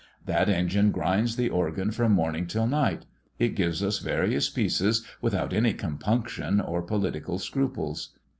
That 0.25 0.49
engine 0.49 0.89
grinds 0.89 1.35
the 1.35 1.49
organ 1.51 1.91
from 1.91 2.13
morning 2.13 2.47
till 2.47 2.65
night; 2.65 3.05
it 3.37 3.49
gives 3.49 3.83
us 3.83 3.99
various 3.99 4.49
pieces 4.49 5.05
without 5.21 5.53
any 5.53 5.73
compunction 5.73 6.59
or 6.59 6.81
political 6.81 7.37
scruples. 7.37 8.09